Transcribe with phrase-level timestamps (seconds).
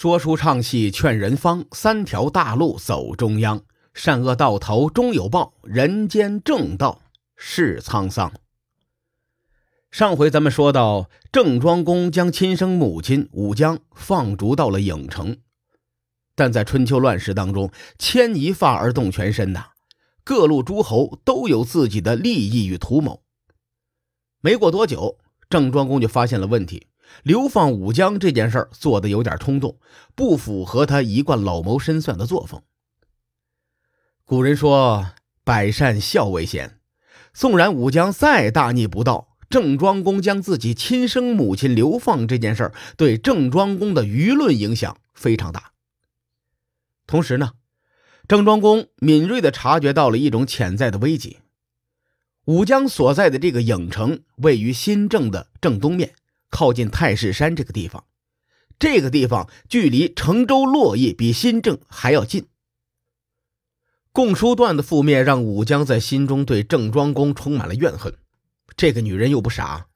[0.00, 3.64] 说书唱戏劝人方，三条大路走中央。
[3.94, 7.02] 善恶到头终有报，人间正道
[7.34, 8.32] 是沧桑。
[9.90, 15.38] 上回咱们说到，郑庄公将亲生母亲武姜放逐到了郢城，
[16.36, 19.70] 但在春秋乱世当中，牵一发而动全身呐，
[20.22, 23.24] 各路诸侯都有自己的利益与图谋。
[24.40, 25.18] 没过多久，
[25.50, 26.86] 郑庄公就发现了问题。
[27.22, 29.78] 流放武姜这件事儿做的有点冲动，
[30.14, 32.62] 不符合他一贯老谋深算的作风。
[34.24, 35.12] 古人说
[35.44, 36.78] ：“百善孝为先。”
[37.32, 45.72] 纵然武姜再大逆不道，郑庄公将自己亲生母亲流放这件事儿，对郑庄公的舆论影响非常大。
[47.06, 47.52] 同时呢，
[48.26, 51.38] 郑庄公敏锐地察觉到了一种潜在的危机：
[52.46, 56.14] 武姜所在的这个郢城位于新郑的正东面。
[56.50, 58.04] 靠近太室山这个地方，
[58.78, 62.46] 这个地方距离成州洛邑比新郑还要近。
[64.12, 68.16] 共叔段的覆灭让武姜在心中对郑庄公充满了怨恨。
[68.76, 69.86] 这个女人又不傻，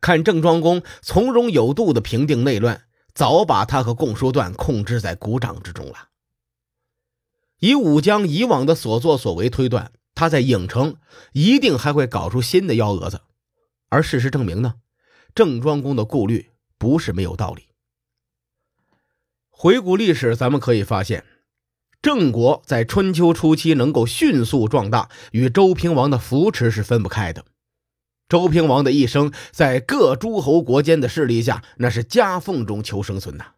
[0.00, 2.84] 看郑庄公从容有度的平定内乱，
[3.14, 6.08] 早把他和共叔段控制在股掌之中了。
[7.60, 10.96] 以武姜以往的所作所为推断，他在郢城
[11.32, 13.20] 一定还会搞出新的幺蛾子。
[13.88, 14.74] 而事实证明呢？
[15.34, 17.68] 郑庄公的顾虑不是没有道理。
[19.50, 21.24] 回顾历史，咱们可以发现，
[22.02, 27.44] 郑国在春秋初期能够迅速壮大，与周平王的扶持是分不开的。
[28.28, 33.52] 周平王的一生，在各诸侯国间的势力下，那是夹缝中求生存呐。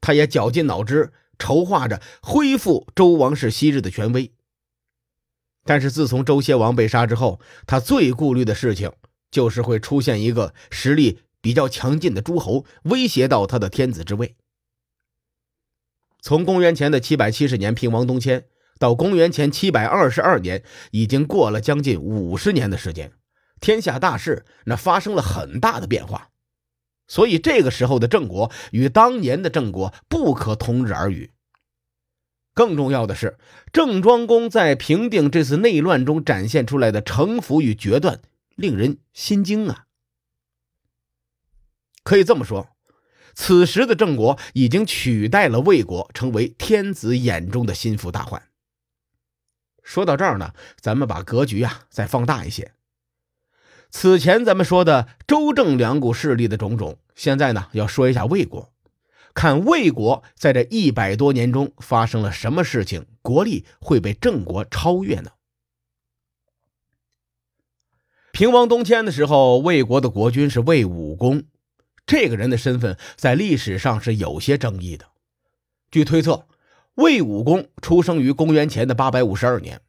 [0.00, 4.32] 他也绞尽脑汁筹划着恢复周王室昔日的权威。
[5.64, 8.92] 但是自从周歇王被杀之后，他最顾虑的事情。
[9.30, 14.36] 就是会出现一个实力比较强劲的诸侯，威胁到他的天子之位。
[16.20, 18.46] 从公元前的七百七十年平王东迁
[18.78, 23.12] 到公元前七百二十二年，已经过了将近五十年的时间，
[23.60, 26.30] 天下大事那发生了很大的变化，
[27.06, 31.30] 所以这个时候的郑国与当年的郑国不可同日而语。
[32.52, 33.38] 更重要的是，
[33.72, 38.20] 郑庄公在平定这次内乱中展现出来的城府与决断。
[38.58, 39.86] 令人心惊啊！
[42.02, 42.70] 可以这么说，
[43.32, 48.42] 此时的郑国已经取代了魏国，成为天子眼中的心腹大患。
[49.84, 52.72] 说到这儿呢，咱们把格局啊再放大一些。
[53.90, 58.72] 此前咱们说的周郑两股势力的种种，现在呢要说一下魏国，
[59.34, 65.30] 看魏国在这一百多年中发生了什么事情，国力会被郑国超越呢？
[68.38, 71.42] 平王东迁的时候，魏国的国君是魏武公。
[72.06, 75.06] 这个人的身份在历史上是有些争议的。
[75.90, 76.46] 据推测，
[76.94, 79.80] 魏武公出生于公元前的八百五十二年。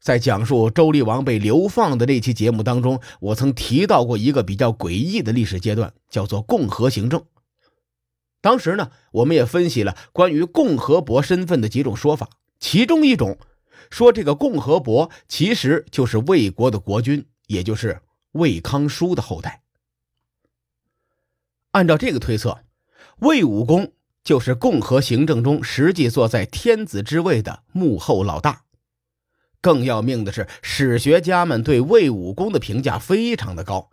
[0.00, 7.22] 在讲述周厉王被流放的那期节目当中，我曾提到过一个比较诡异的历史阶段，叫做共和行政。
[8.40, 13.36] 当时呢，我们也分析了关于共和伯身份的几种说法，其中一种
[13.90, 17.26] 说，这个共和伯其实就是魏国的国君。
[17.52, 18.00] 也就是
[18.32, 19.62] 魏康叔的后代。
[21.72, 22.60] 按照这个推测，
[23.18, 23.92] 魏武公
[24.24, 28.62] 就是共和行政中实际坐在天子之位的幕后老大。
[29.60, 33.90] 更要命的是，史学家们对魏武公的评价非常的高，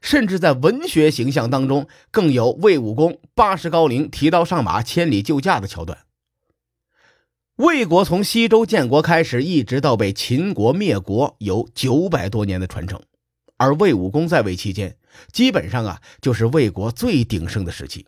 [0.00, 5.98] 甚至在文学形象当中更有魏武公八十高龄提刀上马千里救驾的桥段。
[7.60, 12.98] 魏国从西周建国开始，一直到被秦国灭国，有九百多年的传承。
[13.58, 14.96] 而魏武公在位期间，
[15.30, 18.06] 基本上啊，就是魏国最鼎盛的时期。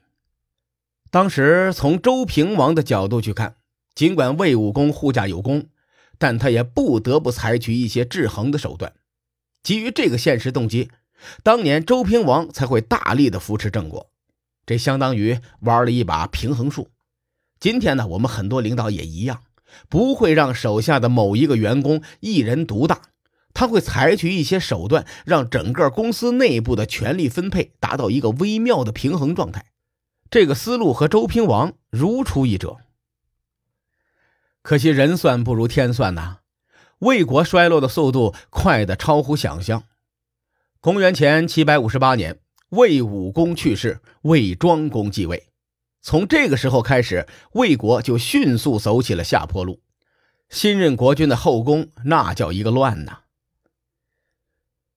[1.10, 3.56] 当时从周平王的角度去看，
[3.94, 5.66] 尽管魏武公护驾有功，
[6.16, 8.94] 但他也不得不采取一些制衡的手段。
[9.62, 10.90] 基于这个现实动机，
[11.42, 14.08] 当年周平王才会大力的扶持郑国，
[14.64, 16.88] 这相当于玩了一把平衡术。
[17.62, 19.44] 今天呢，我们很多领导也一样，
[19.88, 23.02] 不会让手下的某一个员工一人独大，
[23.54, 29.66] 他会采取一些手段，让整个公司内部的权力分配达到一个微妙的平衡状态。
[30.28, 32.78] 这个思路和周平王如出一辙。
[34.62, 36.38] 可惜人算不如天算呐，
[36.98, 39.84] 魏国衰落的速度快得超乎想象。
[40.80, 45.51] 公元前七百五十八年，魏武公去世，魏庄公继位。
[46.02, 49.80] 从这个时候开始，魏国就迅速走起了下坡路。
[50.50, 53.20] 新任国君的后宫那叫一个乱呐。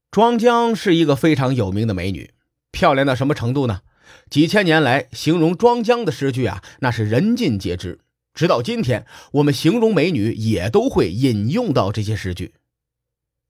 [0.10, 2.34] 庄姜是一个非常有名的美女，
[2.72, 3.81] 漂亮到什么程度呢？
[4.30, 8.00] 几千年来形容庄姜的诗句啊，那是人尽皆知。
[8.34, 12.56] 直到今天，我们形容美女也都会引用到这些诗句。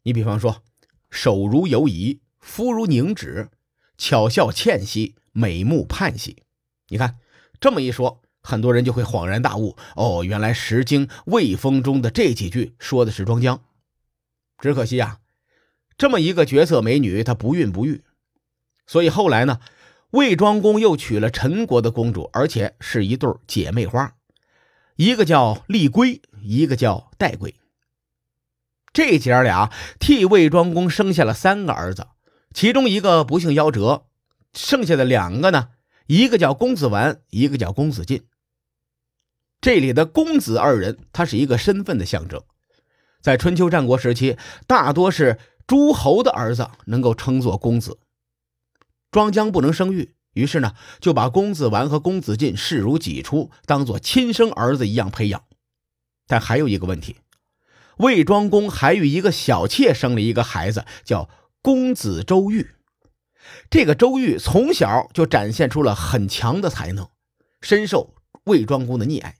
[0.04, 0.62] 你比方说，
[1.10, 3.50] 手如游移，肤如凝脂，
[3.98, 6.44] 巧笑倩兮，美目盼兮。
[6.90, 7.16] 你看
[7.60, 13.62] 这么一说，很多人就会恍然大悟：哦，原来《诗经·魏风》中的这几句说的是庄姜。
[14.60, 15.20] 只可惜啊，
[15.98, 18.04] 这么一个绝色美女，她不孕不育，
[18.88, 19.60] 所以后来呢，
[20.12, 24.16] 魏庄公又娶了陈国的公主，而且是一对姐妹花。
[24.96, 27.56] 一个叫丽归，一个叫戴归。
[28.94, 32.08] 这姐俩替魏庄公生下了三个儿子，
[32.54, 34.06] 其中一个不幸夭折，
[34.54, 35.72] 剩下的两个呢，
[36.08, 38.24] 一个叫公子完，一个叫公子晋。
[39.60, 42.44] 这里的公子二人，他是一个身份的象征，
[43.22, 44.38] 在春秋战国时期，
[44.68, 47.98] 大多是诸侯的儿子能够称作公子。
[49.10, 50.14] 庄姜不能生育。
[50.34, 55.46] 于是呢，就把公子完和公子晋视如己出，当做亲生儿子一样培养。
[56.28, 57.16] 但还有一个问题，
[57.98, 61.30] 魏庄公还与一个小妾生了一个孩子，叫
[61.62, 62.75] 公子周玉。
[63.70, 67.10] 这个周瑜从小就展现出了很强的才能，
[67.62, 68.16] 深受
[68.46, 69.38] 魏庄公的溺爱。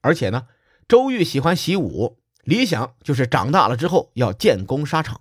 [0.00, 0.46] 而且呢，
[0.88, 5.20] 周瑜喜欢习武，理想就是长大了之后要建功沙场。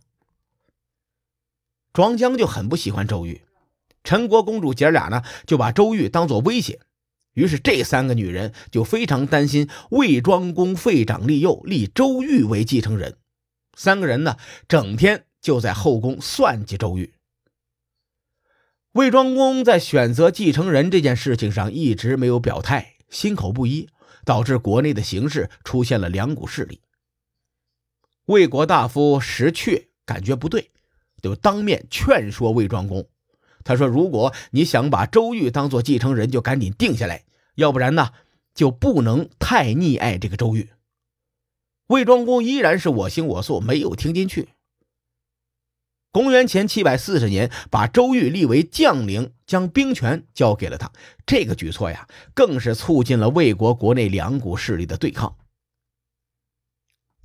[1.94, 3.42] 庄姜就很不喜欢周瑜。
[4.04, 6.80] 陈国公主姐俩呢，就把周瑜当做威胁，
[7.34, 13.18] 于是这三个女人就非常担心魏庄公废长立幼，立周瑜为继承人。
[13.78, 14.38] 三个人呢，
[14.68, 17.14] 整天就在后宫算计周瑜。
[18.94, 23.88] 魏庄公在选择继承人这件事情上一直没有表态，心口不一，
[24.26, 26.82] 导致国内的形势出现了两股势力。
[28.26, 30.72] 魏国大夫石阙感觉不对，
[31.22, 33.08] 就当面劝说魏庄公。
[33.64, 37.24] 他说：“如果你想把周瑜当做继承人，就赶紧定下来，
[37.56, 38.10] 要不然呢，
[38.54, 40.70] 就不能太溺爱这个周瑜。”
[41.88, 44.50] 魏庄公依然是我行我素，没有听进去。
[46.12, 50.92] 公元前七百四十年，把周瑜立为将领，将兵权交给了他。
[51.26, 55.38] 这个举措呀，更是促进了魏国国内两股势力的对抗。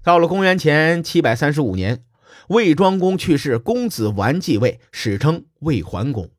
[0.02, 2.04] 到了公元前七百三十五年。
[2.48, 6.30] 魏庄公去世，公子完继位，史称魏桓公。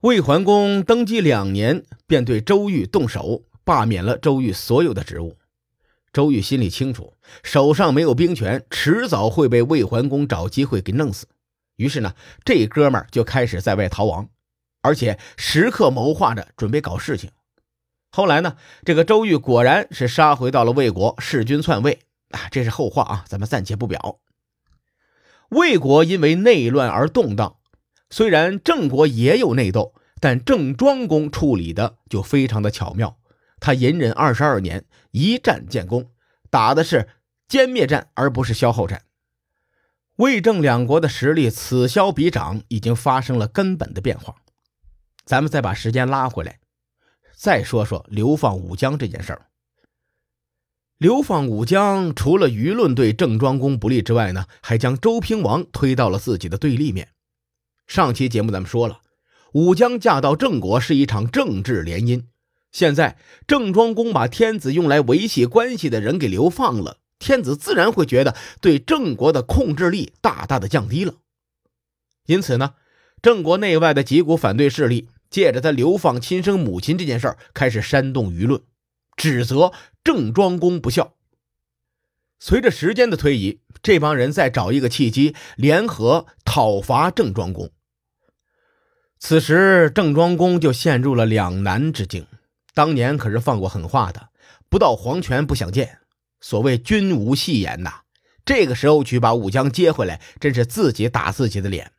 [0.00, 5.36] 魏桓公登基两年，便对周瑜动手，罢免了周瑜所有的职务。
[6.14, 11.26] 周瑜心里清楚，手上没有兵权，迟早会被魏桓公找机会给弄死。
[11.74, 12.14] 于是呢，
[12.44, 14.28] 这哥们儿就开始在外逃亡，
[14.80, 17.32] 而且时刻谋划着准备搞事情。
[18.12, 21.98] 后来呢，这个周瑜果然是杀回到了魏国，弑君篡位。
[22.30, 24.20] 啊，这是后话啊，咱们暂且不表。
[25.48, 27.56] 魏国因为内乱而动荡，
[28.08, 33.16] 虽然郑国也有内斗，但郑庄公处理的就非常的巧妙。
[33.64, 36.10] 他隐忍二十二年，一战建功，
[36.50, 37.08] 打的是
[37.48, 39.04] 歼灭战，而不是消耗战。
[40.16, 44.34] 魏郑两国的实力此消彼长，已经发生了根本的变化。
[45.24, 46.58] 咱们再把时间拉回来，
[47.34, 49.46] 再说说流放武江这件事儿。
[50.98, 57.08] 流放武江，除了舆论对郑庄公不利之外呢，还将周平王推到了自己的对立面。
[57.86, 59.00] 上期节目咱们说了，
[59.54, 62.24] 武将嫁到郑国是一场政治联姻。
[62.74, 63.16] 现在
[63.46, 71.14] 郑庄公把天子用来维系关系的人给流放了，天子自然会觉得对郑国的控制力大大的降低了。
[72.26, 72.74] 因此呢，
[73.22, 78.60] 郑国内外的几股反对势力借着他流放亲生母亲这件事儿，开始煽动舆论。
[79.16, 79.72] 指责
[80.02, 81.14] 郑庄公不孝。
[82.40, 87.70] 随着时间的推移，这帮人再找一个契机联合讨伐郑庄公。
[89.20, 92.26] 此时，郑庄公就陷入了两难之境。
[92.74, 94.28] 当年可是放过狠话的，
[94.68, 96.00] 不到黄泉不想见。
[96.40, 98.00] 所谓君无戏言呐，
[98.44, 101.92] 这个时候去把武将接回来，真是自己打自己的脸。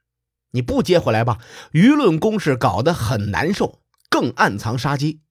[0.51, 1.39] 你不接回来吧，
[1.72, 5.22] 舆论攻势搞得很难受，更暗藏杀机。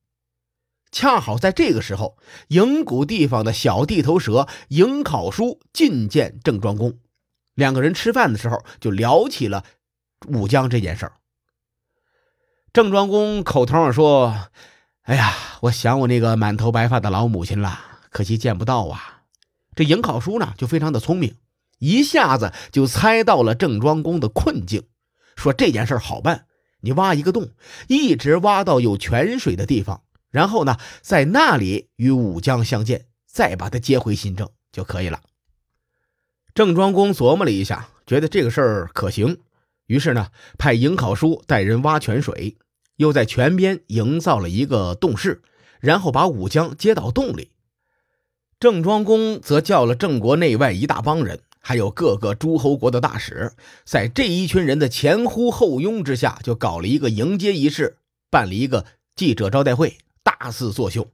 [0.90, 6.98] 恰好在这个时候，营谷地方的小地头蛇营考叔觐见郑庄公，
[7.54, 9.64] 两个人吃饭的时候就聊起了
[10.28, 11.12] 武将这件事儿。
[12.72, 14.50] 郑庄公口头上说
[15.04, 19.24] ：“哎呀，我想我那个满头白发的老母亲了，可惜见不到啊。”
[19.76, 21.36] 这营考叔呢就非常的聪明，
[21.78, 24.84] 一下子就猜到了郑庄公的困境，
[25.36, 26.46] 说这件事好办，
[26.80, 27.50] 你挖一个洞，
[27.86, 30.02] 一直挖到有泉水的地方。
[30.30, 35.20] 然后呢，在那里与武将相见，再把他接回新郑就可以了。
[36.54, 39.38] 郑庄公琢磨了一下，觉得这个事儿可行，
[39.86, 42.56] 于是呢，派颍考叔带人挖泉水，
[42.96, 45.42] 又在泉边营造了一个洞室，
[45.80, 47.50] 然后把武将接到洞里。
[48.60, 53.52] 郑庄公则叫了郑国内外一大帮人，还有各个诸侯国的大使，
[53.84, 57.98] 在这一群人的前呼后拥之下，就搞了一个迎接仪式，
[58.30, 61.08] 办了一个记者招待会，大肆作秀。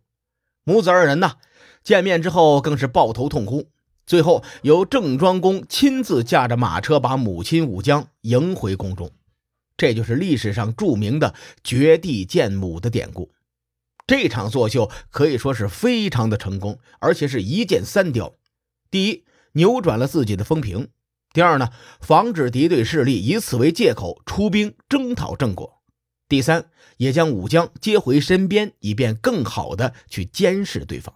[0.65, 1.37] 母子二人呢，
[1.83, 3.69] 见面之后更是抱头痛哭。
[4.07, 9.11] 最后由郑庄公亲自驾着马车把母亲武姜迎回宫中，
[9.81, 11.35] 这就是历史上著名的
[11.65, 13.33] 绝地见母的典故。
[14.07, 18.35] 这场作秀可以说是非常的成功，而且是一箭三雕：
[18.91, 20.89] 第一，扭转了自己的风评；
[21.33, 25.81] 第二呢，防止敌对势力以此为借口出兵征讨郑国；
[26.29, 26.67] 第三，
[26.99, 31.15] 也将武姜接回身边，以便更好的去监视对方。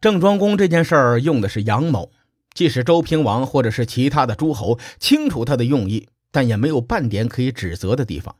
[0.00, 2.10] 郑庄公这件事儿用的是阳谋，
[2.54, 8.36] 即使周平王或者是其他的诸侯清楚他的用意，但也没有半点可以指责的地方。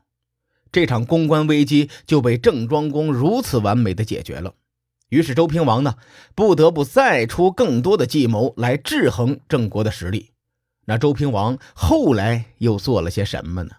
[0.73, 4.55] 这场公关危机就被郑庄公如此完美的解决了。
[5.09, 5.97] 于是周平王呢，
[6.37, 10.31] 不得不再出更多的计谋来制衡郑国的实力。
[10.85, 13.71] 那周平王后来又做了些什么呢？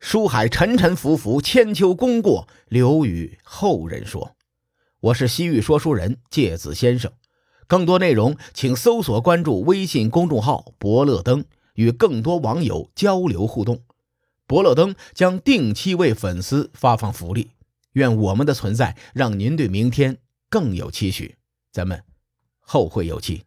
[0.00, 4.36] 书海沉沉浮浮，千秋功过留与后人说。
[5.00, 7.12] 我是西域说书人介子先生，
[7.68, 11.44] 更多内容请搜索关注微信公众号“伯乐灯”，
[11.78, 13.84] 与更多网友交流互动。
[14.48, 17.52] 伯乐灯将定期为粉丝发放福利，
[17.92, 20.18] 愿我们的存在让您对明天
[20.50, 21.36] 更有期许。
[21.70, 22.02] 咱们
[22.58, 23.44] 后会有期。